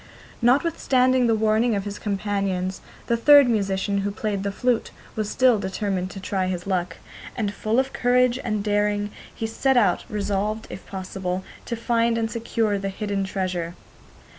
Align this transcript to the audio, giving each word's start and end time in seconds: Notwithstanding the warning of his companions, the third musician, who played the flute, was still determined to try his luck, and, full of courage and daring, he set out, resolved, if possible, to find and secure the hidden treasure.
Notwithstanding 0.41 1.27
the 1.27 1.35
warning 1.35 1.75
of 1.75 1.83
his 1.85 1.99
companions, 1.99 2.81
the 3.05 3.15
third 3.15 3.47
musician, 3.47 3.99
who 3.99 4.09
played 4.09 4.41
the 4.41 4.51
flute, 4.51 4.89
was 5.15 5.29
still 5.29 5.59
determined 5.59 6.09
to 6.09 6.19
try 6.19 6.47
his 6.47 6.65
luck, 6.65 6.97
and, 7.35 7.53
full 7.53 7.77
of 7.77 7.93
courage 7.93 8.39
and 8.43 8.63
daring, 8.63 9.11
he 9.31 9.45
set 9.45 9.77
out, 9.77 10.03
resolved, 10.09 10.65
if 10.71 10.87
possible, 10.87 11.43
to 11.65 11.75
find 11.75 12.17
and 12.17 12.31
secure 12.31 12.79
the 12.79 12.89
hidden 12.89 13.23
treasure. 13.25 13.75